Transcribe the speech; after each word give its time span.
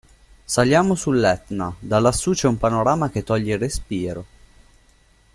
Saliamo 0.47 0.95
sull'Etna, 0.95 1.75
da 1.77 1.99
lassù 1.99 2.31
c'è 2.31 2.47
un 2.47 2.57
panorama 2.57 3.11
che 3.11 3.21
toglie 3.23 3.53
il 3.53 3.59
respiro! 3.59 4.25